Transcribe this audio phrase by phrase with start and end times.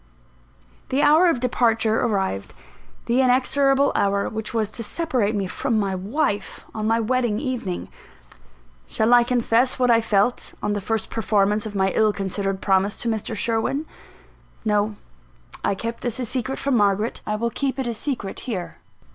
[0.89, 2.55] The hour of departure arrived;
[3.05, 7.87] the inexorable hour which was to separate me from my wife on my wedding evening.
[8.87, 12.99] Shall I confess what I felt, on the first performance of my ill considered promise
[13.01, 13.35] to Mr.
[13.35, 13.85] Sherwin?
[14.65, 14.95] No:
[15.63, 18.77] I kept this a secret from Margaret; I will keep it a secret here.